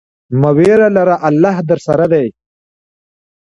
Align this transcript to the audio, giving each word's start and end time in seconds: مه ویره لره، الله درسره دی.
مه 0.39 0.49
ویره 0.57 0.87
لره، 0.97 1.15
الله 1.27 1.55
درسره 1.69 2.05
دی. 2.13 2.27